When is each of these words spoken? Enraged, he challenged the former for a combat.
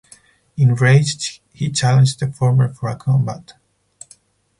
Enraged, 0.57 1.41
he 1.53 1.71
challenged 1.71 2.19
the 2.19 2.33
former 2.33 2.73
for 2.73 2.89
a 2.89 2.95
combat. 2.95 3.53